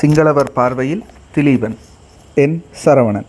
சிங்களவர் 0.00 0.50
பார்வையில் 0.54 1.04
திலீபன். 1.34 1.74
என். 2.34 2.64
சரவணன். 2.84 3.24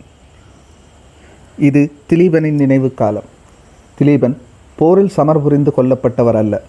இது 1.57 1.91
திலீபனின் 2.09 2.51
நினைவு 2.51 2.93
காலம். 2.93 3.23
திலீபன் 3.99 4.35
போரில் 4.75 5.09
சமர் 5.09 5.41
புரிந்து 5.41 5.73
கொல்லப்பட்டவர் 5.77 6.35
அல்ல. 6.35 6.61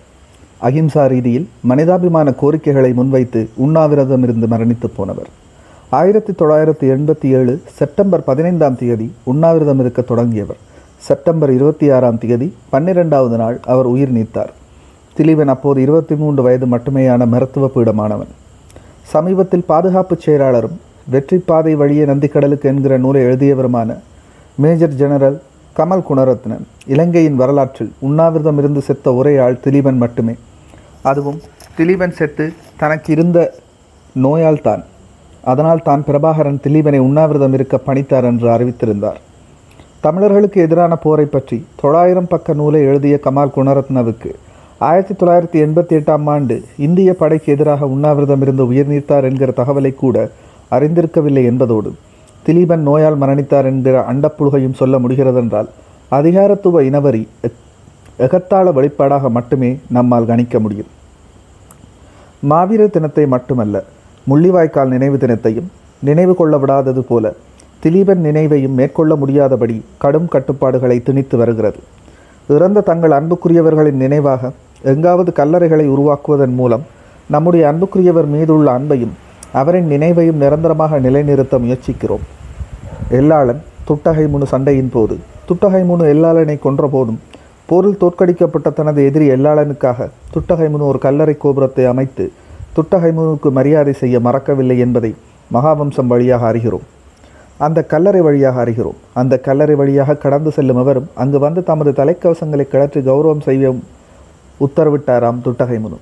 அகிம்சா 0.63 1.07
ரீதியில் 1.07 1.49
மனிதாபிமான 1.61 2.33
கோரிக்கைகளை 2.33 2.93
முன்வைத்து 2.93 3.49
உண்ணாவிரதம் 3.55 4.23
இருந்து 4.23 4.47
மரணித்து 4.47 4.87
போனவர். 4.97 5.29
ஆயிரத்தி 5.91 6.33
தொள்ளாயிரத்தி 6.33 6.91
எண்பத்தி 6.97 7.27
ஏழு 7.27 7.63
செப்டம்பர் 7.67 8.25
பதினைந்தாம் 8.25 8.77
தேதி 8.77 9.13
உண்ணாவிரதம் 9.25 9.81
இருக்க 9.81 10.03
தொடங்கியவர். 10.03 10.57
செப்டம்பர் 10.97 11.53
இருபத்தி 11.53 11.91
ஆறாம் 11.91 12.19
தேதி 12.19 12.55
பன்னிரெண்டாவது 12.69 13.37
நாள் 13.37 13.61
அவர் 13.65 13.87
உயிர் 13.87 14.11
நீத்தார். 14.11 14.53
திலீபன் 15.17 15.47
அப்போது 15.47 15.83
இருபத்தி 15.83 16.15
மூன்று 16.15 16.43
வயது 16.43 16.67
மட்டுமேயான 16.67 17.27
மருத்துவ 17.27 17.71
பீடமானவன். 17.75 18.33
சமீபத்தில் 19.13 19.69
பாதுகாப்பு 19.71 20.15
செயலாளரும் 20.25 20.77
வெற்றி 21.13 21.37
பாதை 21.49 21.73
வழியே 21.81 22.05
நந்திக்கடலுக்கு 22.11 22.67
என்கிற 22.71 22.95
நூலை 23.05 23.21
எழுதியவருமான 23.27 23.91
மேஜர் 24.63 24.97
ஜெனரல் 25.01 25.39
கமல் 25.77 26.05
குணரத்னன் 26.09 26.65
இலங்கையின் 26.95 27.39
வரலாற்றில் 27.41 27.93
உண்ணாவிரதம் 28.07 28.59
இருந்து 28.61 28.81
செத்த 28.89 29.15
ஒரே 29.19 29.33
ஆள் 29.45 29.61
திலீபன் 29.65 30.01
மட்டுமே. 30.03 30.35
அதுவும் 31.11 31.39
திலீபன் 31.79 32.15
செத்து 32.19 32.47
தனக்கு 32.81 33.09
இருந்த 33.15 33.39
நோயால் 34.25 34.65
தான். 34.69 34.83
அதனால் 35.53 35.85
தான் 35.89 36.05
பிரபாகரன் 36.09 36.61
திலீபனை 36.65 37.01
உண்ணாவிரதம் 37.09 37.55
இருக்க 37.59 37.77
பணித்தார் 37.89 38.29
என்று 38.31 38.49
அறிவித்திருந்தார். 38.57 39.21
தமிழர்களுக்கு 40.07 40.59
எதிரான 40.67 40.97
போரை 41.05 41.27
பற்றி 41.27 41.59
தொள்ளாயிரம் 41.81 42.31
பக்க 42.33 42.55
நூலை 42.61 42.81
எழுதிய 42.91 43.17
கமால் 43.27 43.55
குணரத்னவுக்கு 43.57 44.33
ஆயிரத்தி 44.81 45.15
தொள்ளாயிரத்தி 45.15 45.59
எண்பத்தி 45.63 45.97
எட்டாம் 45.97 46.31
ஆண்டு 46.31 46.57
இந்திய 46.77 47.15
படைக்கு 47.15 47.53
எதிராக 47.53 47.87
உண்ணாவிரதம் 47.87 48.41
இருந்து 48.41 48.67
உயிர் 48.67 48.87
நீத்தார் 48.87 49.25
என்கிற 49.25 49.51
தகவலை 49.57 49.95
கூட 49.95 50.17
அறிந்திருக்கவில்லை 50.71 51.45
என்பதோடு 51.45 51.91
திலீபன் 52.47 52.83
நோயால் 52.83 53.21
மரணித்தார் 53.21 53.65
என்கிற 53.65 54.05
அண்டப்புழுகையும் 54.13 54.75
சொல்ல 54.75 54.99
முடிகிறதென்றால் 54.99 55.69
அதிகாரத்துவ 56.13 56.85
இனவரி 56.85 57.29
எக்- 57.43 57.65
எகத்தாள 58.19 58.73
வெளிப்பாடாக 58.73 59.31
மட்டுமே 59.31 59.79
நம்மால் 59.89 60.27
கணிக்க 60.27 60.61
முடியும். 60.61 60.91
மாவீர 62.43 62.87
தினத்தை 62.87 63.27
மட்டுமல்ல 63.27 63.77
முள்ளிவாய்க்கால் 64.27 64.89
நினைவு 64.89 65.17
தினத்தையும் 65.17 65.69
நினைவு 66.03 66.35
கொள்ள 66.35 66.59
விடாதது 66.59 67.05
போல 67.05 67.27
திலீபன் 67.83 68.25
நினைவையும் 68.25 68.75
மேற்கொள்ள 68.75 69.17
முடியாதபடி 69.17 69.85
கடும் 69.99 70.29
கட்டுப்பாடுகளை 70.29 71.01
திணித்து 71.01 71.37
வருகிறது. 71.37 71.79
இறந்த 72.49 72.81
தங்கள் 72.81 73.11
அன்புக்குரியவர்களின் 73.11 73.97
நினைவாக 73.97 74.53
எங்காவது 74.83 75.33
கல்லறைகளை 75.37 75.87
உருவாக்குவதன் 75.95 76.55
மூலம் 76.55 76.85
நம்முடைய 77.27 77.63
அன்புக்குரியவர் 77.73 78.29
மீதுள்ள 78.35 78.79
அன்பையும் 78.79 79.15
அவரின் 79.53 79.89
நினைவையும் 79.91 80.41
நிரந்தரமாக 80.43 80.99
நிலைநிறுத்த 80.99 81.59
முயற்சிக்கிறோம். 81.59 82.25
எல்லாளன் 83.11 83.61
துட்டகை 83.89 84.25
முனு 84.33 84.47
சண்டையின் 84.53 84.91
போது 84.91 85.17
துட்டகை 85.49 85.83
முனு 85.91 86.05
எல்லாளனை 86.15 86.59
கொன்ற 86.59 86.87
போதும் 86.89 87.21
போரில் 87.67 87.99
தோற்கடிக்கப்பட்ட 88.01 88.69
தனது 88.71 89.01
எதிரி 89.05 89.27
எல்லாளனுக்காக 89.31 90.09
துட்டகை 90.35 90.69
முனு 90.75 90.85
ஒரு 90.91 90.99
கல்லறை 90.99 91.37
கோபுரத்தை 91.37 91.85
அமைத்து 91.85 92.33
துட்டகை 92.77 93.11
முனுக்கு 93.13 93.51
மரியாதை 93.51 93.93
செய்ய 93.93 94.21
மறக்கவில்லை 94.21 94.79
என்பதை 94.79 95.15
மகாவம்சம் 95.53 96.07
வழியாக 96.07 96.53
அறிகிறோம். 96.53 96.87
அந்த 97.59 97.83
கல்லறை 97.83 98.21
வழியாக 98.21 98.65
அறிகிறோம். 98.65 98.99
அந்த 99.15 99.35
கல்லறை 99.39 99.75
வழியாக 99.75 100.15
கடந்து 100.15 100.51
செல்லும் 100.51 100.77
அவரும் 100.77 101.09
அங்கு 101.15 101.39
வந்து 101.39 101.63
தமது 101.63 101.91
தலைக்கவசங்களை 101.91 102.67
கிளற்றி 102.75 103.01
கௌரவம் 103.01 103.41
செய்ய 103.41 103.75
உத்தரவிட்டாராம் 104.61 105.43
துட்டகை 105.45 105.79
முனு 105.85 105.99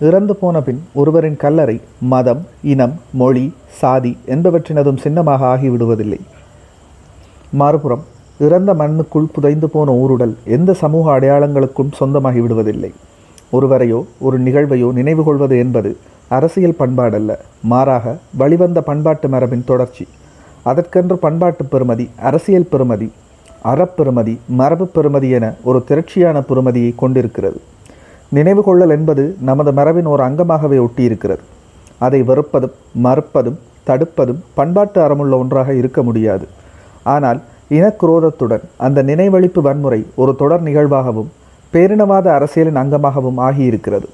இறந்து 0.00 0.34
போன 0.36 0.60
பின் 0.60 0.80
ஒருவரின் 0.94 1.36
கல்லறை 1.36 1.74
மதம் 2.12 2.42
இனம் 2.62 2.94
மொழி 3.12 3.44
சாதி 3.80 4.12
என்பவற்றினதும் 4.26 5.00
சின்னமாக 5.04 5.46
ஆகிவிடுவதில்லை. 5.46 6.20
மறுபுறம் 7.52 8.04
இறந்த 8.38 8.70
மண்ணுக்குள் 8.74 9.32
புதைந்து 9.32 9.68
போன 9.68 9.92
ஊருடல் 9.92 10.34
எந்த 10.56 10.70
சமூக 10.82 11.20
அடையாளங்களுக்கும் 11.20 11.92
சொந்தமாகி 11.92 12.40
விடுவதில்லை 12.40 12.90
ஒருவரையோ 13.52 14.00
ஒரு 14.18 14.36
நிகழ்வையோ 14.40 14.88
நினைவு 14.92 15.24
கொள்வது 15.24 15.58
என்பது 15.58 15.90
அரசியல் 16.28 16.78
பண்பாடல்ல. 16.78 17.32
மாறாக 17.72 18.16
வழிவந்த 18.36 18.80
பண்பாட்டு 18.82 19.28
மரபின் 19.28 19.64
தொடர்ச்சி. 19.64 20.06
அதற்கென்று 20.62 21.16
பண்பாட்டு 21.18 21.64
பெறுமதி 21.72 22.06
அரசியல் 22.20 22.70
பெறுமதி 22.72 23.08
அறப்பெருமதி 23.70 24.34
மரபு 24.60 24.86
பெருமதி 24.94 25.28
என 25.30 25.46
ஒரு 25.68 25.78
திரட்சியான 25.88 26.42
பெருமதியை 26.48 26.90
கொண்டிருக்கிறது. 27.02 27.58
நினைவு 28.36 28.62
கொள்ளல் 28.62 28.94
என்பது 28.96 29.24
நமது 29.48 29.72
மரபின் 29.78 30.08
ஒரு 30.14 30.22
அங்கமாகவே 30.22 30.78
ஒட்டியிருக்கிறது. 30.86 31.42
அதை 31.98 32.22
வெறுப்பதும் 32.22 32.74
மறுப்பதும் 33.02 33.58
தடுப்பதும் 33.88 34.40
பண்பாட்டு 34.54 34.98
அறமுள்ள 35.02 35.34
ஒன்றாக 35.38 35.74
இருக்க 35.74 36.02
முடியாது. 36.02 36.46
ஆனால் 37.14 37.40
இனக்குரோதத்துடன் 37.70 38.64
அந்த 38.76 39.02
நினைவழிப்பு 39.02 39.60
வன்முறை 39.60 40.00
ஒரு 40.14 40.32
தொடர் 40.40 40.62
நிகழ்வாகவும் 40.62 41.30
பேரினவாத 41.72 42.26
அரசியலின் 42.38 42.80
அங்கமாகவும் 42.82 43.38
ஆகியிருக்கிறது. 43.48 44.08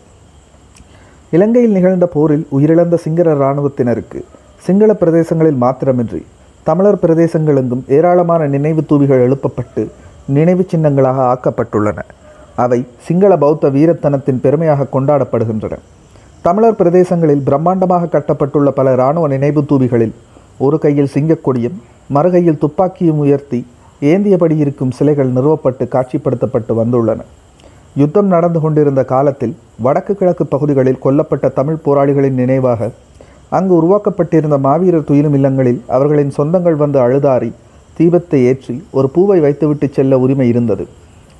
இலங்கையில் 1.36 1.76
நிகழ்ந்த 1.78 2.06
போரில் 2.06 2.44
உயிரிழந்த 2.56 2.96
சிங்கள 3.04 3.34
இராணுவத்தினருக்கு 3.34 4.20
சிங்கள 4.66 4.92
பிரதேசங்களில் 5.00 5.58
மாத்திரமின்றி 5.64 6.22
தமிழர் 6.68 7.02
பிரதேசங்களெங்கும் 7.02 7.84
ஏராளமான 7.96 8.46
நினைவு 8.54 8.82
தூவிகள் 8.90 9.22
எழுப்பப்பட்டு 9.26 9.82
நினைவு 10.36 10.64
சின்னங்களாக 10.72 11.18
ஆக்கப்பட்டுள்ளன. 11.32 11.98
அவை 12.64 12.78
சிங்கள 13.06 13.32
பௌத்த 13.36 13.70
வீரத்தனத்தின் 13.76 14.42
பெருமையாக 14.44 14.86
கொண்டாடப்படுகின்றன. 14.94 15.76
தமிழர் 16.46 16.78
பிரதேசங்களில் 16.80 17.46
பிரம்மாண்டமாக 17.48 18.10
கட்டப்பட்டுள்ள 18.14 18.70
பல 18.78 18.92
இராணுவ 18.92 19.28
நினைவு 19.34 19.62
தூவிகளில் 19.70 20.14
ஒரு 20.66 20.78
கையில் 20.78 21.12
சிங்கக்கொடியும் 21.14 21.76
மறுகையில் 22.16 22.62
துப்பாக்கியும் 22.62 23.20
உயர்த்தி 23.24 23.60
ஏந்தியபடி 24.12 24.56
இருக்கும் 24.64 24.94
சிலைகள் 24.98 25.34
நிறுவப்பட்டு 25.36 25.84
காட்சிப்படுத்தப்பட்டு 25.94 26.72
வந்துள்ளன. 26.80 27.20
யுத்தம் 28.00 28.26
நடந்து 28.26 28.58
கொண்டிருந்த 28.60 29.02
காலத்தில் 29.04 29.54
வடக்கு 29.84 30.14
கிழக்கு 30.14 30.44
பகுதிகளில் 30.46 31.02
கொல்லப்பட்ட 31.04 31.46
தமிழ் 31.58 31.84
போராளிகளின் 31.84 32.40
நினைவாக 32.42 32.90
அங்கு 33.56 33.72
உருவாக்கப்பட்டிருந்த 33.80 34.56
மாவீரர் 34.66 35.08
துயிலும் 35.08 35.36
இல்லங்களில் 35.38 35.80
அவர்களின் 35.96 36.36
சொந்தங்கள் 36.38 36.76
வந்து 36.82 36.98
அழுதாரி 37.06 37.50
தீபத்தை 37.96 38.40
ஏற்றி 38.50 38.74
ஒரு 38.98 39.08
பூவை 39.14 39.38
வைத்துவிட்டு 39.44 39.86
செல்ல 39.96 40.18
உரிமை 40.24 40.46
இருந்தது. 40.52 40.84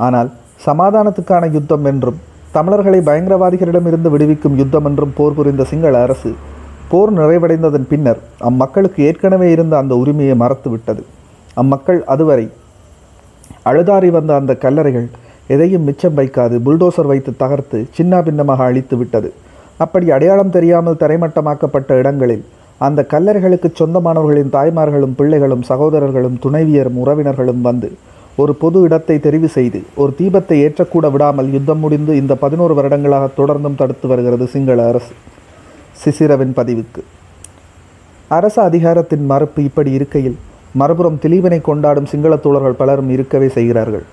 ஆனால் 0.07 0.31
சமாதானத்துக்கான 0.67 1.45
யுத்தம் 1.57 1.87
என்றும் 1.91 2.19
தமிழர்களை 2.57 3.01
பயங்கரவாதிகளிடமிருந்து 3.09 4.11
விடுவிக்கும் 4.15 4.57
யுத்தம் 4.61 4.87
என்றும் 4.91 5.15
போர் 5.19 5.37
புரிந்த 5.39 5.65
சிங்கள 5.73 5.95
அரசு 6.07 6.31
போர் 6.91 7.13
நிறைவடைந்ததன் 7.19 7.87
பின்னர் 7.91 8.21
அம்மக்களுக்கு 8.49 9.01
ஏற்கனவே 9.09 9.49
இருந்த 9.57 9.75
அந்த 9.83 9.93
உரிமையை 10.03 10.35
மறத்துவிட்டது. 10.43 11.03
அம்மக்கள் 11.63 12.01
அதுவரை 12.15 12.47
அழுதாரி 13.71 14.11
வந்த 14.17 14.33
அந்த 14.41 14.53
கல்லறைகள் 14.65 15.07
எதையும் 15.55 15.87
மிச்சம் 15.89 16.19
வைக்காது 16.19 16.57
புல்டோசர் 16.67 17.11
வைத்து 17.13 17.33
தகர்த்து 17.43 17.79
சின்ன 17.97 18.23
பின்னமாக 18.27 18.67
அழித்து 18.69 18.97
விட்டது 19.01 19.31
அப்படி 19.81 20.07
அடையாளம் 20.11 20.55
தெரியாமல் 20.57 21.01
தரைமட்டமாக்கப்பட்ட 21.03 21.91
இடங்களில் 22.01 22.45
அந்த 22.81 23.01
கல்லறைகளுக்கு 23.13 23.69
சொந்தமானவர்களின் 23.81 24.53
தாய்மார்களும் 24.57 25.17
பிள்ளைகளும் 25.19 25.65
சகோதரர்களும் 25.71 26.37
துணைவியரும் 26.45 26.99
உறவினர்களும் 27.03 27.63
வந்து 27.69 27.89
ஒரு 28.43 28.53
பொது 28.63 28.79
இடத்தை 28.87 29.17
தெரிவு 29.25 29.49
செய்து 29.57 29.81
ஒரு 30.03 30.13
தீபத்தை 30.19 30.57
ஏற்றக்கூட 30.67 31.07
விடாமல் 31.15 31.49
யுத்தம் 31.57 31.83
முடிந்து 31.85 32.13
இந்த 32.17 32.35
பதினோரு 32.35 32.75
வருடங்களாக 32.79 33.27
தொடர்ந்தும் 33.41 33.79
தடுத்து 33.81 34.07
வருகிறது 34.09 34.47
சிங்கள 34.47 34.87
அரசு. 34.91 35.13
சிசிரவின் 36.03 36.55
பதிவுக்கு. 36.59 37.03
அரச 38.29 38.57
அதிகாரத்தின் 38.69 39.25
மறுப்பு 39.33 39.61
இப்படி 39.69 39.91
இருக்கையில் 39.99 40.39
மறுபுறம் 40.81 41.19
திலீபனை 41.23 41.61
கொண்டாடும் 41.61 42.11
சிங்கள 42.13 42.35
தோழர்கள் 42.37 42.81
பலரும் 42.81 43.11
இருக்கவே 43.17 43.49
செய்கிறார்கள். 43.57 44.05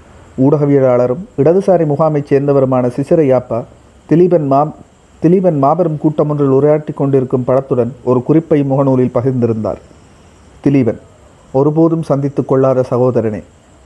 ஊடகவியலாளரும் 0.46 1.24
இடதுசாரி 1.42 1.86
முகாமைச் 1.94 2.30
சேர்ந்தவருமான 2.32 2.90
சிசிரையாப்பா 2.98 3.60
திலீபன் 4.10 4.48
மா 4.52 4.62
திலீபன் 5.22 5.60
மாபெரும் 5.62 6.00
கூட்டம் 6.02 6.32
ஒன்றில் 6.32 6.52
உரையாற்றி 6.56 6.94
கொண்டிருக்கும் 6.98 7.46
படத்துடன் 7.46 7.92
ஒரு 8.10 8.20
குறிப்பை 8.28 8.58
முகநூலில் 8.72 9.14
பகிர்ந்திருந்தார். 9.16 9.80
திலீபன் 10.64 11.00
ஒருபோதும் 11.54 12.04
சந்தித்துக் 12.10 12.50
கொள்ளாத 12.50 12.84
சகோதரனே 12.90 13.40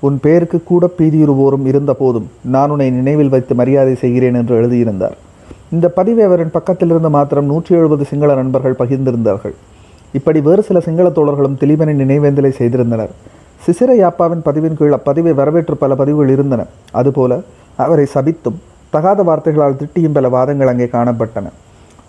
உன் 0.05 0.17
பெயருக்கு 0.23 0.59
கூட 0.71 0.85
பீதியுறுவோரும் 0.97 1.67
இருந்த 1.71 1.93
போதும் 2.01 2.27
நான் 2.55 2.71
உன்னை 2.73 2.87
நினைவில் 2.97 3.31
வைத்து 3.33 3.55
மரியாதை 3.59 3.93
செய்கிறேன் 4.01 4.37
என்று 4.39 4.53
எழுதியிருந்தார். 4.59 5.15
இந்த 5.75 5.89
பதிவை 5.97 6.23
அவரின் 6.29 6.53
பக்கத்திலிருந்து 6.55 7.11
மாத்திரம் 7.17 7.49
நூற்றி 7.51 7.75
எழுபது 7.75 8.05
சிங்கள 8.11 8.35
நண்பர்கள் 8.41 8.79
பகிர்ந்திருந்தார்கள். 8.81 9.55
இப்படி 10.19 10.41
வேறு 10.47 10.63
சில 10.69 10.79
சிங்கள 10.87 11.09
தோழர்களும் 11.19 11.57
திலீபனின் 11.61 12.01
நினைவேந்தலை 12.03 12.51
செய்திருந்தனர். 12.59 13.13
சிசிர 13.65 13.95
யாப்பாவின் 14.01 14.43
பதிவின் 14.49 14.77
கீழ் 14.81 14.97
அப்பதிவை 14.97 15.33
வரவேற்று 15.39 15.77
பல 15.85 15.95
பதிவுகள் 16.01 16.33
இருந்தன. 16.35 16.65
அதுபோல 17.01 17.39
அவரை 17.85 18.07
சபித்தும் 18.15 18.59
தகாத 18.93 19.19
வார்த்தைகளால் 19.27 19.77
திட்டியும் 19.81 20.15
பல 20.15 20.29
வாதங்கள் 20.35 20.71
அங்கே 20.71 20.87
காணப்பட்டன. 20.95 21.47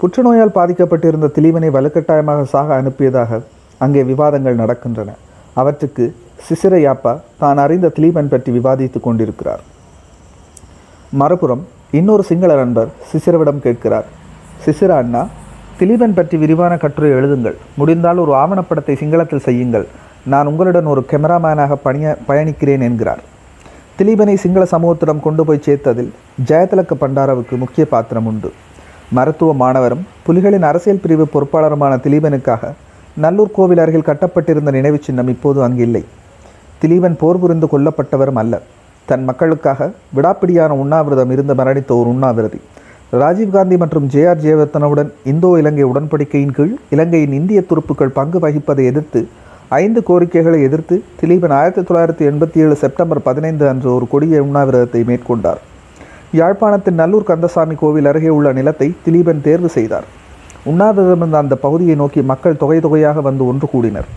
புற்றுநோயால் 0.01 0.57
பாதிக்கப்பட்டிருந்த 0.59 1.27
திலீவனை 1.37 1.69
வலுக்கட்டாயமாக 1.77 2.47
சாக 2.53 2.69
அனுப்பியதாக 2.81 3.41
அங்கே 3.85 4.03
விவாதங்கள் 4.11 4.61
நடக்கின்றன. 4.63 5.11
அவற்றுக்கு 5.61 6.05
சிசிரையாப்பா 6.47 7.13
தான் 7.43 7.61
அறிந்த 7.65 7.93
திலீபன் 7.97 8.33
பற்றி 8.33 8.51
விவாதித்துக் 8.59 9.07
கொண்டிருக்கிறார். 9.07 9.63
மறுபுறம் 11.21 11.65
இன்னொரு 11.99 12.23
சிங்கள 12.31 12.53
நண்பர் 12.63 12.91
சிசிரவிடம் 13.11 13.65
கேட்கிறார். 13.67 14.07
சிசிர 14.65 14.91
அண்ணா 15.03 15.23
திலீபன் 15.79 16.17
பற்றி 16.19 16.37
விரிவான 16.43 16.73
கட்டுரை 16.85 17.11
எழுதுங்கள். 17.19 17.57
முடிந்தால் 17.81 18.23
ஒரு 18.25 18.33
ஆவணப்படத்தை 18.43 18.95
சிங்களத்தில் 19.03 19.47
செய்யுங்கள். 19.49 19.87
நான் 20.33 20.49
உங்களுடன் 20.51 20.91
ஒரு 20.93 21.03
கேமராமேனாக 21.11 21.77
பணிய 21.87 22.17
பயணிக்கிறேன் 22.29 22.85
என்கிறார். 22.89 23.23
திலீபனை 23.97 24.35
சிங்கள 24.43 24.65
சமூகத்திடம் 24.73 25.23
கொண்டு 25.25 25.43
போய் 25.47 25.65
சேர்த்ததில் 25.65 26.09
ஜெயதிலக்க 26.49 26.93
பண்டாரவுக்கு 27.01 27.55
முக்கிய 27.63 27.85
பாத்திரம் 27.91 28.29
உண்டு. 28.31 28.51
மருத்துவ 29.17 29.53
மாணவரும் 29.63 30.05
புலிகளின் 30.27 30.67
அரசியல் 30.69 31.01
பிரிவு 31.03 31.25
பொறுப்பாளருமான 31.33 31.99
திலீபனுக்காக 32.05 32.71
நல்லூர் 33.25 33.53
கோவில் 33.57 33.83
அருகில் 33.85 34.07
கட்டப்பட்டிருந்த 34.09 34.71
நினைவுச் 34.77 35.07
சின்னம் 35.09 35.33
இப்போது 35.35 35.59
அங்கு 35.67 35.83
இல்லை. 35.89 36.03
திலீபன் 36.83 37.19
போர் 37.23 37.41
புரிந்து 37.43 37.69
கொல்லப்பட்டவரும் 37.73 38.41
அல்ல. 38.43 38.63
தன் 39.09 39.27
மக்களுக்காக 39.29 39.91
விடாப்பிடியான 40.17 40.79
உண்ணாவிரதம் 40.85 41.35
இருந்து 41.37 41.57
மரணித்த 41.61 41.93
ஒரு 42.01 42.09
உண்ணாவிரதி. 42.15 42.61
ராஜீவ்காந்தி 43.23 43.77
மற்றும் 43.85 44.09
ஜே 44.13 44.23
ஆர் 44.31 44.43
ஜெயவர்த்தனவுடன் 44.45 45.13
இந்தோ 45.33 45.49
இலங்கை 45.61 45.87
உடன்படிக்கையின் 45.93 46.57
கீழ் 46.59 46.75
இலங்கையின் 46.95 47.35
இந்திய 47.41 47.61
துருப்புக்கள் 47.71 48.17
பங்கு 48.19 48.39
வகிப்பதை 48.45 48.85
எதிர்த்து 48.93 49.21
ஐந்து 49.81 50.01
கோரிக்கைகளை 50.09 50.63
எதிர்த்து 50.63 50.95
திலீபன் 51.19 51.53
ஆயிரத்தி 51.59 51.83
தொள்ளாயிரத்தி 51.89 52.25
எண்பத்தி 52.31 52.59
ஏழு 52.65 52.75
செப்டம்பர் 52.81 53.21
பதினைந்து 53.29 53.69
அன்று 53.69 53.89
ஒரு 53.95 54.07
கொடிய 54.13 54.43
உண்ணாவிரதத்தை 54.47 55.01
மேற்கொண்டார். 55.11 55.61
யாழ்ப்பாணத்தின் 56.41 56.99
நல்லூர் 57.01 57.29
கந்தசாமி 57.31 57.75
கோவில் 57.75 58.09
அருகே 58.11 58.29
உள்ள 58.29 58.53
நிலத்தை 58.53 58.89
திலீபன் 59.05 59.41
தேர்வு 59.41 59.69
செய்தார். 59.69 60.07
உண்ணாவிரதம் 60.65 61.17
இருந்த 61.17 61.39
அந்த 61.39 61.55
பகுதியை 61.65 61.97
நோக்கி 62.03 62.23
மக்கள் 62.33 62.61
தொகை 62.63 62.79
தொகையாக 62.81 63.21
வந்து 63.21 63.47
ஒன்று 63.47 63.69
கூடினர். 63.75 64.09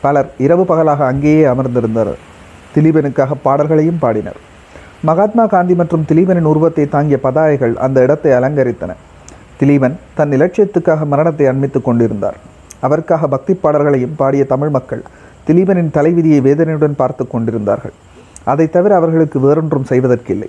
பலர் 0.00 0.28
இரவு 0.46 0.64
பகலாக 0.64 1.06
அங்கேயே 1.06 1.44
அமர்ந்திருந்தனர். 1.44 2.20
திலீபனுக்காக 2.74 3.38
பாடல்களையும் 3.46 4.02
பாடினர். 4.04 4.38
மகாத்மா 5.10 5.46
காந்தி 5.46 5.74
மற்றும் 5.74 6.06
திலீபனின் 6.10 6.50
உருவத்தை 6.52 6.86
தாங்கிய 6.96 7.20
பதாகைகள் 7.22 7.74
அந்த 7.86 8.02
இடத்தை 8.02 8.32
அலங்கரித்தன. 8.32 8.92
திலீபன் 9.60 9.96
தன் 10.14 10.34
இலட்சியத்துக்காக 10.38 11.06
மரணத்தை 11.14 11.46
அண்மித்துக் 11.46 11.88
கொண்டிருந்தார். 11.88 12.38
அவருக்காக 12.86 13.28
பக்தி 13.34 13.54
பாடல்களையும் 13.54 14.16
பாடிய 14.20 14.44
தமிழ் 14.52 14.72
மக்கள் 14.76 15.02
திலீபனின் 15.46 15.94
தலைவிதியை 15.96 16.40
வேதனையுடன் 16.40 16.98
பார்த்து 17.00 17.24
கொண்டிருந்தார்கள். 17.26 17.94
அதை 18.52 18.66
தவிர 18.76 18.92
அவர்களுக்கு 18.96 19.38
வேறொன்றும் 19.40 19.88
செய்வதற்கில்லை. 19.90 20.48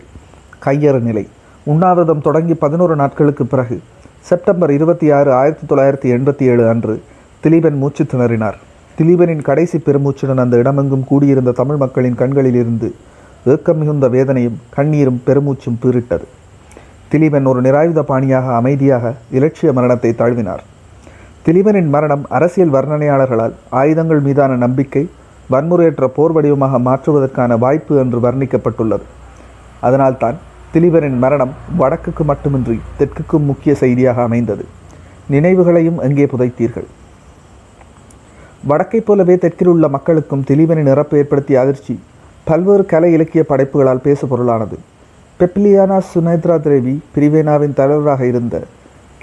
கையறு 0.66 1.00
நிலை. 1.10 1.26
உண்ணாவிரதம் 1.72 2.26
தொடங்கி 2.28 2.56
பதினோரு 2.64 2.96
நாட்களுக்கு 2.96 3.46
பிறகு 3.46 3.78
செப்டம்பர் 4.30 4.72
இருபத்தி 4.78 5.08
ஆறு 5.18 5.30
ஆயிரத்தி 5.34 5.66
தொள்ளாயிரத்தி 5.70 6.08
எண்பத்தி 6.16 6.44
ஏழு 6.52 6.64
அன்று 6.70 6.96
திலீபன் 7.44 7.78
மூச்சு 7.82 8.04
திணறினார். 8.04 8.58
திலீபனின் 8.98 9.44
கடைசி 9.50 9.78
பெருமூச்சுடன் 9.78 10.42
அந்த 10.44 10.56
இடமெங்கும் 10.58 11.06
கூடியிருந்த 11.10 11.52
தமிழ் 11.52 11.80
மக்களின் 11.84 12.18
கண்களில் 12.22 12.60
இருந்து 12.62 12.90
ஏக்கம் 13.54 13.80
மிகுந்த 13.82 14.08
வேதனையும் 14.16 14.58
கண்ணீரும் 14.78 15.22
பெருமூச்சும் 15.28 15.80
பீரிட்டது 15.84 16.28
திலீபன் 17.12 17.48
ஒரு 17.52 17.60
நிராயுத 17.62 18.02
பாணியாக 18.10 18.56
அமைதியாக 18.56 19.14
இலட்சிய 19.38 19.70
மரணத்தை 19.78 20.12
தாழ்வினார். 20.20 20.64
திலீபனின் 21.50 21.88
மரணம் 21.94 22.24
அரசியல் 22.38 22.74
வர்ணனையாளர்களால் 22.74 23.54
ஆயுதங்கள் 23.70 24.20
மீதான 24.26 24.56
நம்பிக்கை 24.56 25.10
வன்முறையற்ற 25.54 26.08
போர் 26.08 26.32
வடிவமாக 26.32 26.80
மாற்றுவதற்கான 26.80 27.58
வாய்ப்பு 27.58 27.94
என்று 27.98 28.20
வர்ணிக்கப்பட்டுள்ளது. 28.26 29.06
அதனால்தான் 29.80 30.38
திலீபனின் 30.74 31.18
மரணம் 31.24 31.54
வடக்குக்கு 31.78 32.24
மட்டுமின்றி 32.24 32.80
தெற்குக்கும் 33.00 33.48
முக்கிய 33.52 33.76
செய்தியாக 33.76 34.22
அமைந்தது. 34.22 34.66
நினைவுகளையும் 35.30 36.00
எங்கே 36.08 36.26
புதைத்தீர்கள்? 36.26 36.88
வடக்கைப் 38.68 39.08
போலவே 39.08 39.38
தெற்கில் 39.38 39.68
உள்ள 39.68 39.88
மக்களுக்கும் 39.88 40.46
திலீபனின் 40.50 40.92
இறப்பு 40.96 41.18
ஏற்படுத்திய 41.18 41.60
அதிர்ச்சி 41.60 42.00
பல்வேறு 42.44 42.86
கலை 42.86 43.14
இலக்கிய 43.14 43.44
படைப்புகளால் 43.50 44.06
பேசுபொருளானது. 44.08 44.78
பெப்லியானா 45.40 46.02
சுனேத்ரா 46.14 46.58
தேவி 46.60 47.02
பிரிவேனாவின் 47.16 47.74
தலைவராக 47.74 48.28
இருந்த 48.28 48.66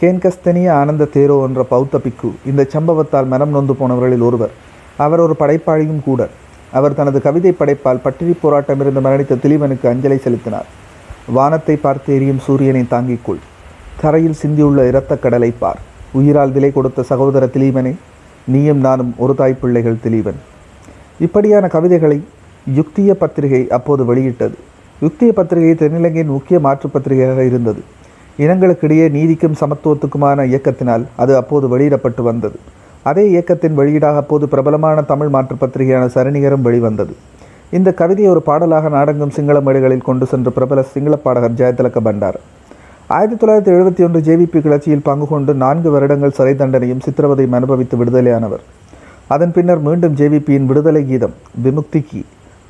கேன்கஸ்தனிய 0.01 0.71
ஆனந்த 0.71 1.05
தேரோ 1.05 1.47
என்ற 1.47 1.63
பௌத்த 1.63 1.99
பிக்கு 1.99 2.33
இந்த 2.47 2.67
சம்பவத்தால் 2.73 3.27
மனம் 3.27 3.51
நொந்து 3.51 3.73
போனவர்களில் 3.73 4.21
ஒருவர். 4.21 4.51
அவர் 4.97 5.21
ஒரு 5.21 5.35
படைப்பாளியும் 5.39 6.03
கூட. 6.05 6.29
அவர் 6.73 6.95
தனது 6.95 7.23
கவிதை 7.23 7.53
படைப்பால் 7.53 8.01
பட்டினி 8.03 8.35
போராட்டமிருந்து 8.43 9.01
மரணித்த 9.01 9.37
திலீபனுக்கு 9.37 9.87
அஞ்சலி 9.87 10.17
செலுத்தினார். 10.17 10.67
வானத்தை 11.27 11.77
பார்த்து 11.77 12.15
எரியும் 12.15 12.39
சூரியனை 12.39 12.85
தாங்கிக்கொள் 12.91 13.39
தரையில் 14.01 14.33
சிந்தியுள்ள 14.33 14.87
இரத்தக் 14.87 15.23
கடலை 15.23 15.51
பார். 15.51 15.79
உயிரால் 16.13 16.51
விலை 16.51 16.73
கொடுத்த 16.73 17.03
சகோதர 17.03 17.47
திலீபனே 17.47 17.95
நீயும் 18.47 18.79
நானும் 18.79 19.15
ஒரு 19.17 19.35
தாய் 19.35 19.59
பிள்ளைகள் 19.61 20.03
திலீபன். 20.05 20.41
இப்படியான 21.19 21.69
கவிதைகளை 21.69 22.25
யுக்திய 22.75 23.15
பத்திரிகை 23.15 23.71
அப்போது 23.71 24.05
வெளியிட்டது. 24.05 24.57
யுக்திய 25.01 25.33
பத்திரிகை 25.33 25.89
தென்னிலங்கையின் 25.89 26.35
முக்கிய 26.37 26.61
மாற்று 26.61 26.89
பத்திரிகையாக 26.89 27.45
இருந்தது. 27.45 27.83
இனங்களுக்கிடையே 28.39 29.07
நீதிக்கும் 29.17 29.59
சமத்துவத்துக்குமான 29.61 30.45
இயக்கத்தினால் 30.53 31.05
அது 31.23 31.37
அப்போது 31.37 31.69
வெளியிடப்பட்டு 31.69 32.23
வந்தது. 32.23 32.59
அதே 33.03 33.25
இயக்கத்தின் 33.31 33.79
வெளியீடாக 33.79 34.23
அப்போது 34.23 34.49
பிரபலமான 34.49 35.03
தமிழ் 35.03 35.29
மாற்று 35.29 35.57
பத்திரிகையான 35.57 36.07
சரணிகரம் 36.15 36.67
வெளிவந்தது. 36.69 37.15
இந்த 37.77 37.93
கவிதையை 38.01 38.33
ஒரு 38.33 38.43
பாடலாக 38.43 38.89
நாடெங்கும் 38.89 39.33
சிங்கள 39.37 39.61
மேடைகளில் 39.61 40.07
கொண்டு 40.09 40.27
சென்ற 40.27 40.51
பிரபல 40.51 40.83
சிங்கள 40.83 41.17
பாடகர் 41.17 41.57
ஜெயதிலக 41.61 42.01
பண்டார். 42.09 42.39
ஆயிரத்தி 43.17 43.39
தொள்ளாயிரத்தி 43.41 43.73
எழுபத்தி 43.77 44.03
ஒன்று 44.05 44.21
ஜேவிபி 44.29 44.61
கிளர்ச்சியில் 44.61 45.07
பங்கு 45.09 45.27
கொண்டு 45.27 45.55
நான்கு 45.55 45.91
வருடங்கள் 45.91 46.37
சிறை 46.39 46.55
தண்டனையும் 46.55 47.03
சித்திரவதையும் 47.07 47.57
அனுபவித்து 47.59 47.97
விடுதலையானவர். 48.05 48.63
அதன் 49.35 49.53
பின்னர் 49.53 49.83
மீண்டும் 49.89 50.15
ஜேவிபியின் 50.15 50.69
விடுதலை 50.71 51.03
கீதம் 51.07 51.35
விமுக்திக்கு 51.65 52.23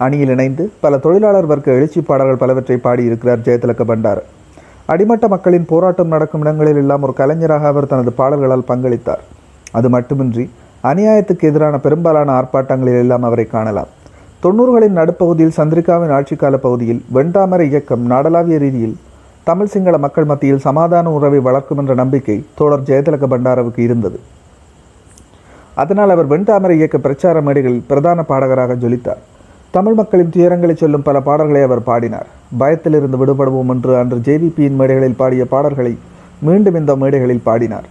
அணியில் 0.04 0.28
இணைந்து 0.28 0.64
பல 0.80 0.98
தொழிலாளர் 0.98 1.50
வர்க்க 1.52 1.78
எழுச்சி 1.78 2.00
பாடல்கள் 2.00 2.42
பலவற்றை 2.44 2.76
பாடியிருக்கிறார் 2.76 3.44
ஜெயதிலக 3.48 3.84
பண்டார். 3.92 4.22
அடிமட்ட 4.92 5.28
மக்களின் 5.28 5.66
போராட்டம் 5.70 6.12
நடக்கும் 6.14 6.40
இடங்களில் 6.40 6.76
எல்லாம் 6.76 7.02
ஒரு 7.02 7.12
கலைஞராக 7.12 7.66
அவர் 7.66 7.86
தனது 7.86 8.12
பாடல்களால் 8.12 8.68
பங்களித்தார். 8.68 9.22
அது 9.72 9.88
மட்டுமின்றி 9.88 10.44
அநியாயத்துக்கு 10.84 11.48
எதிரான 11.50 11.78
பெரும்பாலான 11.78 12.28
ஆர்ப்பாட்டங்களில் 12.40 12.98
எல்லாம் 12.98 13.22
அவரை 13.22 13.46
காணலாம். 13.46 13.90
தொண்ணூறுகளின் 14.42 14.98
நடுப்பகுதியில் 14.98 15.56
சந்திரிகாவின் 15.56 16.14
ஆட்சிக்கால 16.18 16.56
பகுதியில் 16.56 17.04
வெண்டாமரை 17.14 17.66
இயக்கம் 17.72 18.10
நாடளாவிய 18.10 18.58
ரீதியில் 18.58 18.96
தமிழ் 19.44 19.72
சிங்கள 19.74 19.98
மக்கள் 19.98 20.24
மத்தியில் 20.24 20.64
சமாதான 20.68 21.10
உறவை 21.10 21.38
வளர்க்கும் 21.38 21.78
என்ற 21.78 21.94
நம்பிக்கை 21.94 22.46
தோழர் 22.54 22.86
ஜெயதிலக 22.88 23.26
பண்டாரவுக்கு 23.32 23.78
இருந்தது. 23.78 24.20
அதனால் 25.74 26.10
அவர் 26.10 26.28
வெண்தாமரை 26.28 26.70
இயக்க 26.70 26.98
பிரச்சார 26.98 27.40
மேடைகளில் 27.40 27.86
பிரதான 27.86 28.22
பாடகராக 28.22 28.74
ஜொலித்தார். 28.74 29.22
தமிழ் 29.76 29.96
மக்களின் 29.98 30.32
துயரங்களை 30.34 30.74
சொல்லும் 30.80 31.04
பல 31.06 31.20
பாடல்களை 31.26 31.62
அவர் 31.66 31.82
பாடினார். 31.88 32.28
பயத்திலிருந்து 32.60 33.16
விடுபடுவோம் 33.20 33.70
என்று 33.74 33.92
அன்று 34.00 34.16
ஜேவிபியின் 34.26 34.76
மேடைகளில் 34.80 35.16
பாடிய 35.20 35.44
பாடல்களை 35.52 35.92
மீண்டும் 36.46 36.78
இந்த 36.80 36.92
மேடைகளில் 36.96 37.42
பாடினார். 37.48 37.86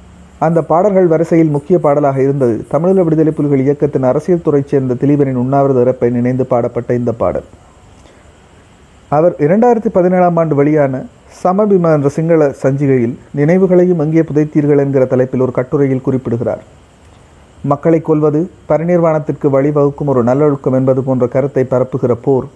அந்த 0.45 0.59
பாடல்கள் 0.69 1.11
வரிசையில் 1.13 1.51
முக்கிய 1.55 1.79
பாடலாக 1.79 2.17
இருந்தது. 2.21 2.55
தமிழீழ 2.71 3.03
விடுதலை 3.07 3.33
புலிகள் 3.39 3.63
இயக்கத்தின் 3.65 4.07
அரசியல் 4.11 4.45
துறைச் 4.45 4.71
சேர்ந்த 4.71 4.97
திலீபனின் 5.01 5.41
உண்ணாவிரத 5.43 5.83
இறப்பை 5.85 6.09
நினைந்து 6.17 6.45
பாடப்பட்ட 6.53 6.93
இந்த 6.93 7.11
பாடல். 7.21 7.47
அவர் 9.17 9.35
இரண்டாயிரத்தி 9.47 9.91
பதினேழாம் 9.97 10.39
ஆண்டு 10.43 10.55
வெளியான 10.55 11.03
சமபிம 11.43 11.91
என்ற 11.97 12.09
சிங்கள 12.17 12.47
சஞ்சிகையில் 12.63 13.15
நினைவுகளையும் 13.41 14.03
எங்கே 14.05 14.25
புதைத்தீர்கள் 14.31 14.83
என்கிற 14.85 15.05
தலைப்பில் 15.13 15.45
ஒரு 15.47 15.51
கட்டுரையில் 15.51 16.05
குறிப்பிடுகிறார். 16.07 16.63
மக்களை 17.71 17.99
கொல்வது 18.01 18.39
பரிநிர்வாணத்திற்கு 18.69 19.47
வழிவகுக்கும் 19.55 20.09
ஒரு 20.13 20.21
நல்லொழுக்கம் 20.23 20.75
என்பது 20.79 21.01
போன்ற 21.03 21.25
கருத்தை 21.35 21.63
பரப்புகிற 21.71 22.13
போர் 22.25 22.47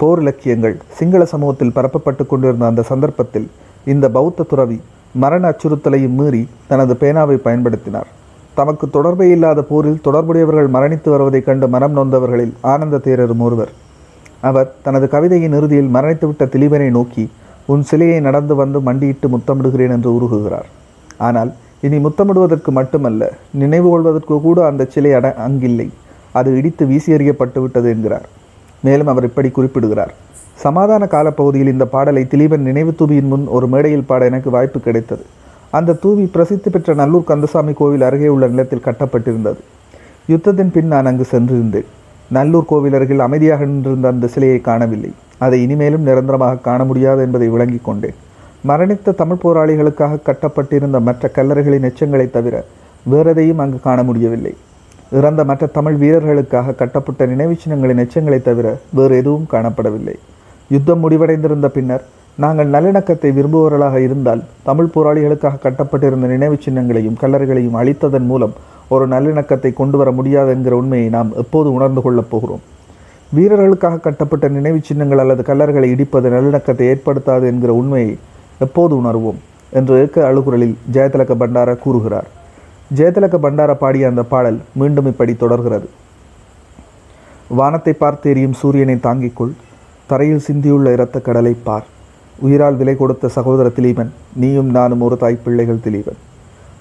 போர் 0.00 0.20
இலக்கியங்கள் 0.22 0.74
சிங்கள 0.98 1.22
சமூகத்தில் 1.32 1.72
பரப்பப்பட்டு 1.76 2.24
கொண்டிருந்த 2.26 2.66
அந்த 2.70 2.82
சந்தர்ப்பத்தில் 2.90 3.46
இந்த 3.92 4.08
பௌத்த 4.16 4.46
துறவி 4.50 4.78
மரண 5.22 5.44
அச்சுறுத்தலையும் 5.50 6.16
மீறி 6.18 6.42
தனது 6.70 6.94
பேனாவை 7.02 7.36
பயன்படுத்தினார். 7.46 8.08
தமக்கு 8.54 8.86
தொடர்பே 8.90 9.26
இல்லாத 9.36 9.60
போரில் 9.62 10.02
தொடர்புடையவர்கள் 10.06 10.68
மரணித்து 10.76 11.08
வருவதைக் 11.10 11.46
கண்டு 11.48 11.66
மனம் 11.68 11.96
நொந்தவர்களில் 11.98 12.54
ஆனந்த 12.72 13.00
தேரரும் 13.06 13.44
ஒருவர். 13.46 13.72
அவர் 14.48 14.72
தனது 14.82 15.06
கவிதையின் 15.14 15.56
இறுதியில் 15.58 15.92
மரணித்துவிட்ட 15.96 16.46
திலீபனை 16.54 16.88
நோக்கி 16.90 17.24
உன் 17.72 17.84
சிலையை 17.90 18.18
நடந்து 18.20 18.54
வந்து 18.54 18.80
மண்டியிட்டு 18.80 19.28
முத்தமிடுகிறேன் 19.28 19.94
என்று 19.96 20.10
உருகுகிறார். 20.16 20.68
ஆனால் 21.18 21.50
இனி 21.84 21.96
முத்தமிடுவதற்கு 22.04 22.70
மட்டுமல்ல 22.78 23.22
நினைவு 23.62 23.88
கொள்வதற்கு 23.90 24.36
கூட 24.46 24.58
அந்த 24.70 24.82
சிலை 24.94 25.12
அட 25.18 25.28
அங்கில்லை. 25.46 25.88
அது 26.38 26.50
இடித்து 26.58 26.84
வீசி 26.90 27.10
எறியப்பட்டு 27.16 27.58
விட்டது 27.64 27.88
என்கிறார். 27.94 28.26
மேலும் 28.86 29.10
அவர் 29.12 29.26
இப்படி 29.28 29.48
குறிப்பிடுகிறார். 29.50 30.12
சமாதான 30.64 31.06
காலப்பகுதியில் 31.06 31.72
இந்த 31.74 31.86
பாடலை 31.94 32.22
திலீபன் 32.32 32.66
நினைவு 32.68 32.94
தூவியின் 32.94 33.30
முன் 33.32 33.46
ஒரு 33.56 33.68
மேடையில் 33.68 34.08
பாட 34.10 34.24
எனக்கு 34.30 34.50
வாய்ப்பு 34.56 34.80
கிடைத்தது. 34.80 35.24
அந்த 35.78 35.96
தூவி 36.02 36.24
பிரசித்தி 36.34 36.70
பெற்ற 36.70 36.94
நல்லூர் 36.94 37.30
கந்தசாமி 37.30 37.72
கோவில் 37.72 38.06
அருகே 38.08 38.28
உள்ள 38.34 38.46
நிலத்தில் 38.46 38.86
கட்டப்பட்டிருந்தது. 38.88 39.60
யுத்தத்தின் 40.32 40.74
பின் 40.74 40.92
நான் 40.94 41.08
அங்கு 41.10 41.26
சென்றிருந்தேன். 41.30 41.88
நல்லூர் 42.36 42.70
கோவில் 42.72 42.96
அருகில் 42.98 43.24
அமைதியாக 43.28 43.64
நின்றிருந்த 43.64 44.08
அந்த 44.08 44.26
சிலையை 44.26 44.60
காணவில்லை. 44.60 45.12
அதை 45.44 45.58
இனிமேலும் 45.62 46.06
நிரந்தரமாக 46.08 46.62
காண 46.68 46.84
முடியாது 46.84 47.22
என்பதை 47.22 47.48
விளங்கிக் 47.48 47.84
கொண்டேன். 47.84 48.18
மரணித்த 48.68 49.14
தமிழ் 49.14 49.36
போராளிகளுக்காக 49.42 50.22
கட்டப்பட்டிருந்த 50.22 51.00
மற்ற 51.00 51.30
கல்லறைகளின் 51.34 51.90
எச்சங்களைத் 51.90 52.30
தவிர 52.30 52.64
வேறெதையும் 53.12 53.56
அங்கு 53.56 53.80
காண 53.80 54.02
முடியவில்லை. 54.02 54.54
இறந்த 55.12 55.44
மற்ற 55.44 55.66
தமிழ் 55.66 55.94
வீரர்களுக்காக 55.94 56.74
கட்டப்பட்ட 56.74 57.26
நினைவு 57.26 57.56
சின்னங்களின் 57.64 57.98
எச்சங்களைத் 57.98 58.42
தவிர 58.42 58.76
வேறு 58.90 59.16
எதுவும் 59.16 59.46
காணப்படவில்லை. 59.50 60.14
யுத்தம் 60.68 61.10
முடிவடைந்திருந்த 61.10 61.66
பின்னர் 61.66 62.04
நாங்கள் 62.36 62.70
நல்லிணக்கத்தை 62.70 63.32
விரும்புபவர்களாக 63.32 63.96
இருந்தால் 63.96 64.42
தமிழ் 64.62 64.88
போராளிகளுக்காக 64.94 65.58
கட்டப்பட்டிருந்த 65.58 66.26
நினைவுச் 66.26 66.68
சின்னங்களையும் 66.68 67.20
கல்லறைகளையும் 67.20 67.76
அழித்ததன் 67.76 68.26
மூலம் 68.26 68.52
ஒரு 68.88 69.08
நல்லிணக்கத்தை 69.08 69.72
கொண்டு 69.72 69.98
வர 69.98 70.10
முடியாது 70.10 70.50
என்கிற 70.50 70.76
உண்மையை 70.76 71.08
நாம் 71.08 71.32
எப்போது 71.34 71.72
உணர்ந்து 71.72 72.02
கொள்ளப் 72.02 72.30
போகிறோம்? 72.30 72.60
வீரர்களுக்காக 73.34 74.00
கட்டப்பட்ட 74.00 74.48
நினைவு 74.48 74.78
சின்னங்கள் 74.82 75.18
அல்லது 75.18 75.42
கல்லறைகளை 75.42 75.90
இடிப்பது 75.90 76.30
நல்லிணக்கத்தை 76.30 76.88
ஏற்படுத்தாது 76.88 77.46
என்கிற 77.46 77.72
உண்மையை 77.72 78.18
எப்போது 78.58 79.02
உணர்வோம்? 79.02 79.38
என்று 79.70 80.00
ஏக்க 80.00 80.32
அழுகுரலில் 80.32 80.74
ஜெயதிலக 80.92 81.34
பண்டார 81.34 81.76
கூறுகிறார். 81.76 82.26
ஜெயதிலக 82.94 83.36
பண்டார 83.36 83.74
பாடிய 83.74 84.08
அந்த 84.08 84.22
பாடல் 84.22 84.60
மீண்டும் 84.72 85.06
இப்படி 85.06 85.34
தொடர்கிறது. 85.34 85.88
வானத்தை 87.48 87.92
பார்த்து 87.92 88.30
எரியும் 88.30 88.52
சூரியனை 88.52 88.94
தாங்கிக்கொள் 88.94 89.52
தரையில் 90.06 90.38
சிந்தியுள்ள 90.38 90.92
இரத்த 90.92 91.20
கடலை 91.20 91.56
பார். 91.64 91.86
உயிரால் 92.38 92.76
விலை 92.76 92.96
கொடுத்த 92.96 93.28
சகோதர 93.28 93.68
திலீபன் 93.68 94.10
நீயும் 94.34 94.70
நானும் 94.70 95.00
ஒரு 95.00 95.16
தாய் 95.16 95.38
பிள்ளைகள் 95.44 95.80
திலீபன். 95.84 96.16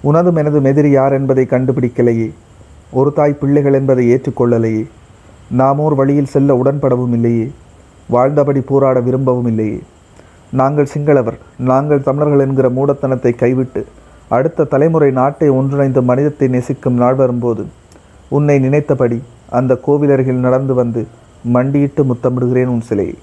உனதும் 0.01 0.35
எனது 0.35 0.63
எதிரி 0.63 0.89
யார் 0.89 1.13
என்பதை 1.13 1.45
கண்டுபிடிக்கலையே. 1.49 2.31
ஒரு 2.91 3.13
தாய் 3.13 3.33
பிள்ளைகள் 3.33 3.73
என்பதை 3.73 4.13
ஏற்றுக்கொள்ளலையே. 4.13 4.87
நாமோர் 5.57 5.95
வழியில் 5.95 6.25
செல்ல 6.25 6.61
உடன்படவும் 6.63 7.11
இல்லையே. 7.11 7.51
வாழ்ந்தபடி 8.11 8.59
போராட 8.59 9.01
விரும்பவும் 9.01 9.47
இல்லையே. 9.47 9.81
நாங்கள் 10.59 10.89
சிங்களவர் 10.93 11.37
நாங்கள் 11.69 12.05
தமிழர்கள் 12.07 12.43
என்கிற 12.45 12.67
மூடத்தனத்தை 12.77 13.31
கைவிட்டு 13.35 13.81
அடுத்த 14.35 14.67
தலைமுறை 14.73 15.09
நாட்டை 15.19 15.47
ஒன்றிணைந்து 15.49 16.01
மனிதத்தை 16.09 16.47
நேசிக்கும் 16.47 16.99
நாள் 17.03 17.17
வரும்போது 17.21 17.63
உன்னை 18.37 18.57
நினைத்தபடி 18.59 19.17
அந்த 19.59 19.73
கோவிலர்கள் 19.85 20.45
நடந்து 20.45 20.73
வந்து 20.81 21.01
மண்டியிட்டு 21.55 22.01
முத்தமிடுகிறேன் 22.09 22.71
உன் 22.73 22.85
சிலையை. 22.89 23.17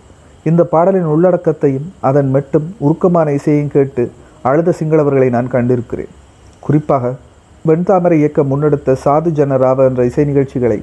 இந்த 0.48 0.62
பாடலின் 0.72 1.08
உள்ளடக்கத்தையும் 1.14 1.88
அதன் 2.08 2.28
மெட்டும் 2.34 2.68
உருக்கமான 2.84 3.32
இசையையும் 3.38 3.72
கேட்டு 3.76 4.02
அழுத 4.42 4.74
சிங்களவர்களை 4.80 5.28
நான் 5.36 5.52
கண்டிருக்கிறேன். 5.54 6.12
குறிப்பாக 6.66 7.14
வெண்தாமரை 7.64 8.18
இயக்கம் 8.22 8.50
முன்னெடுத்த 8.52 8.98
சாது 9.04 9.30
ஜன 9.38 9.56
ராவ 9.56 9.84
என்ற 9.84 10.04
இசை 10.10 10.24
நிகழ்ச்சிகளை 10.24 10.78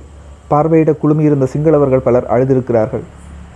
பார்வையிட 0.52 0.92
குழுமியிருந்த 1.04 1.48
சிங்களவர்கள் 1.54 2.06
பலர் 2.08 2.30
அழுதிருக்கிறார்கள். 2.34 3.06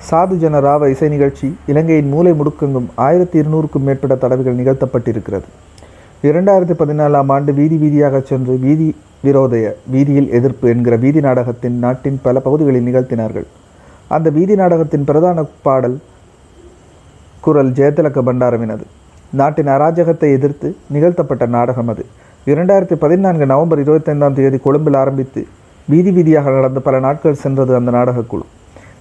சாது 0.08 0.36
ஜன 0.42 0.60
ராவ 0.60 0.84
இசை 0.90 1.08
நிகழ்ச்சி 1.10 1.48
இலங்கையின் 1.72 2.08
மூலை 2.08 2.32
முடுக்கெங்கும் 2.32 2.88
ஆயிரத்தி 3.06 3.40
இருநூறுக்கும் 3.40 3.84
மேற்பட்ட 3.88 4.16
தடவைகள் 4.16 4.58
நிகழ்த்தப்பட்டிருக்கிறது. 4.60 5.48
இரண்டாயிரத்தி 6.30 6.76
பதினாலாம் 6.80 7.30
ஆண்டு 7.36 7.52
வீதி 7.54 7.78
வீதியாக 7.84 8.22
சென்று 8.30 8.54
வீதி 8.64 8.88
விரோதய 9.26 9.66
வீதியில் 9.94 10.30
எதிர்ப்பு 10.38 10.70
என்கிற 10.70 10.96
வீதி 10.96 11.20
நாடகத்தின் 11.20 11.78
நாட்டின் 11.84 12.18
பல 12.22 12.40
பகுதிகளில் 12.40 12.88
நிகழ்த்தினார்கள். 12.88 13.48
அந்த 14.08 14.30
வீதி 14.38 14.56
நாடகத்தின் 14.56 15.06
பிரதான 15.10 15.46
பாடல் 15.68 15.98
குரல் 17.46 17.72
ஜெயதிலக 17.80 18.24
பண்டாரவினது 18.30 18.88
நாட்டின் 19.42 19.72
அராஜகத்தை 19.76 20.30
எதிர்த்து 20.38 20.70
நிகழ்த்தப்பட்ட 20.96 21.46
நாடகம் 21.58 21.92
அது. 21.94 22.06
இரண்டாயிரத்தி 22.46 22.98
பதினான்கு 23.04 23.46
நவம்பர் 23.46 23.84
இருபத்தைந்தாம் 23.84 24.38
தேதி 24.40 24.58
கொழும்பில் 24.58 24.98
ஆரம்பித்து 25.04 25.44
வீதி 25.88 26.12
வீதியாக 26.18 26.56
நடந்த 26.58 26.80
பல 26.80 27.00
நாட்கள் 27.00 27.42
சென்றது 27.44 27.76
அந்த 27.76 27.92
நாடகக்குழு. 27.98 28.48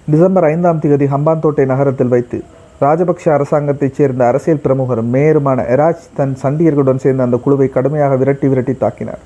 டிசம்பர் 0.07 0.45
ஐந்தாம் 0.51 0.79
தேதி 0.83 1.07
ஹம்பாந்தோட்டை 1.11 1.63
நகரத்தில் 1.71 2.11
வைத்து 2.13 2.37
ராஜபக்ஷ 2.83 3.25
அரசாங்கத்தைச் 3.35 3.97
சேர்ந்த 3.97 4.21
அரசியல் 4.27 4.61
பிரமுகரும் 4.63 5.11
மேயருமான 5.15 5.65
எராஜ் 5.73 6.07
தன் 6.17 6.33
சண்டியர்களுடன் 6.43 7.01
சேர்ந்த 7.03 7.25
அந்த 7.27 7.37
குழுவை 7.43 7.67
கடுமையாக 7.75 8.15
விரட்டி 8.21 8.47
விரட்டி 8.51 8.73
தாக்கினார். 8.83 9.21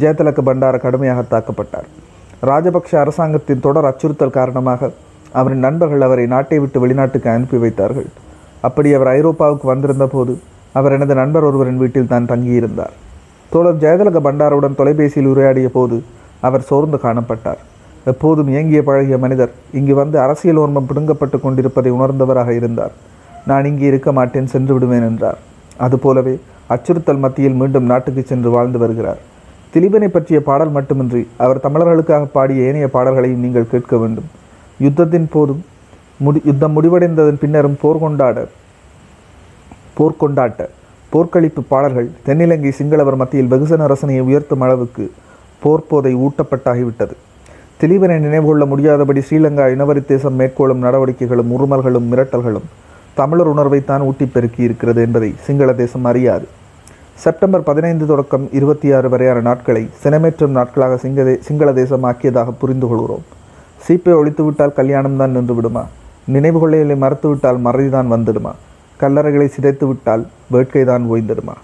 ஜெயதிலக 0.00 0.42
பண்டார 0.48 0.78
கடுமையாக 0.84 1.24
தாக்கப்பட்டார். 1.34 1.86
ராஜபக்ஷ 2.50 2.92
அரசாங்கத்தின் 3.04 3.62
தொடர் 3.66 3.88
அச்சுறுத்தல் 3.90 4.36
காரணமாக 4.38 4.90
அவரின் 5.40 5.64
நண்பர்கள் 5.66 6.06
அவரை 6.08 6.26
நாட்டை 6.34 6.58
விட்டு 6.58 6.78
வெளிநாட்டுக்கு 6.84 7.30
அனுப்பி 7.36 7.58
வைத்தார்கள். 7.64 8.10
அப்படி 8.66 8.88
அவர் 8.98 9.12
ஐரோப்பாவுக்கு 9.18 9.66
வந்திருந்த 9.72 10.06
போது 10.06 10.34
அவர் 10.72 10.94
எனது 10.98 11.14
நண்பர் 11.14 11.48
ஒருவரின் 11.48 11.80
வீட்டில் 11.82 12.12
தான் 12.12 12.30
தங்கியிருந்தார். 12.32 12.94
தோழர் 13.52 13.82
ஜெயதிலக 13.84 14.18
பண்டாருடன் 14.28 14.78
தொலைபேசியில் 14.80 15.32
உரையாடிய 15.32 15.68
போது 15.78 15.98
அவர் 16.40 16.68
சோர்ந்து 16.70 16.98
காணப்பட்டார். 17.06 17.62
எப்போதும் 18.10 18.50
இயங்கிய 18.52 18.80
பழகிய 18.88 19.16
மனிதர் 19.24 19.52
இங்கு 19.78 19.94
வந்து 20.00 20.16
அரசியல் 20.24 20.60
ஓர்மம் 20.62 20.88
பிடுங்கப்பட்டு 20.90 21.38
கொண்டிருப்பதை 21.44 21.90
உணர்ந்தவராக 21.96 22.50
இருந்தார். 22.58 22.92
நான் 23.50 23.68
இங்கே 23.70 23.86
இருக்க 23.90 24.10
மாட்டேன் 24.18 24.52
சென்று 24.52 24.72
விடுவேன் 24.76 25.06
என்றார். 25.08 25.38
அதுபோலவே 25.86 26.34
அச்சுறுத்தல் 26.74 27.22
மத்தியில் 27.24 27.58
மீண்டும் 27.60 27.88
நாட்டுக்கு 27.92 28.22
சென்று 28.30 28.48
வாழ்ந்து 28.56 28.78
வருகிறார். 28.82 29.20
திலீபனை 29.72 30.08
பற்றிய 30.14 30.38
பாடல் 30.48 30.74
மட்டுமின்றி 30.76 31.22
அவர் 31.44 31.64
தமிழர்களுக்காக 31.66 32.28
பாடிய 32.36 32.68
ஏனைய 32.68 32.86
பாடல்களையும் 32.96 33.44
நீங்கள் 33.44 33.70
கேட்க 33.72 33.96
வேண்டும். 34.02 34.28
யுத்தத்தின் 34.84 35.28
போதும் 35.34 35.62
முடி 36.26 36.40
யுத்தம் 36.50 36.74
முடிவடைந்ததன் 36.76 37.42
பின்னரும் 37.42 37.78
போர் 37.82 38.02
கொண்டாட 38.04 38.38
போர்க்கொண்டாட்ட 39.98 40.62
போர்க்களிப்பு 41.12 41.62
பாடல்கள் 41.72 42.08
தென்னிலங்கை 42.26 42.72
சிங்களவர் 42.78 43.20
மத்தியில் 43.20 43.50
வெகுசன 43.52 43.86
ரசனையை 43.92 44.22
உயர்த்தும் 44.28 44.64
அளவுக்கு 44.66 45.04
போர்ப்போதை 45.62 46.12
ஊட்டப்பட்டாகிவிட்டது. 46.24 47.14
திலீபனை 47.80 48.14
நினைவுகொள்ள 48.18 48.64
முடியாதபடி 48.70 49.20
ஸ்ரீலங்கா 49.26 49.64
இனவரி 49.72 50.00
தேசம் 50.04 50.38
மேற்கொள்ளும் 50.38 50.80
நடவடிக்கைகளும் 50.84 51.50
உருமல்களும் 51.56 52.08
மிரட்டல்களும் 52.12 52.64
தமிழர் 53.18 53.50
உணர்வைத்தான் 53.52 54.04
ஊட்டி 54.08 54.26
பெருக்கி 54.26 54.62
இருக்கிறது 54.62 55.00
என்பதை 55.06 55.28
சிங்கள 55.46 55.72
தேசம் 55.72 56.04
அறியாது. 56.04 56.46
செப்டம்பர் 57.24 57.62
பதினைந்து 57.68 58.06
தொடக்கம் 58.06 58.48
இருபத்தி 58.58 58.88
ஆறு 58.92 59.08
வரையான 59.12 59.40
நாட்களை 59.40 59.82
சினமேற்றும் 60.02 60.56
நாட்களாக 60.58 60.98
சிங்கதே 61.04 61.34
சிங்கள 61.48 61.72
தேசம் 61.72 62.06
ஆக்கியதாக 62.10 62.56
புரிந்து 62.62 62.88
கொள்கிறோம் 62.88 63.24
சீப்பை 63.86 64.14
ஒழித்துவிட்டால் 64.20 64.76
கல்யாணம் 64.80 65.16
தான் 65.16 65.34
நின்று 65.38 65.54
விடுமா 65.54 65.84
நினைவு 66.36 66.58
கொள்ளைகளை 66.58 66.98
மறுத்துவிட்டால் 67.04 67.64
மறதிதான் 67.68 68.12
வந்துடுமா? 68.16 68.54
கல்லறைகளை 69.00 69.48
சிதைத்து 69.56 69.86
விட்டால் 69.86 70.26
வேட்கைதான் 70.52 71.06
ஓய்ந்திடுமா? 71.14 71.56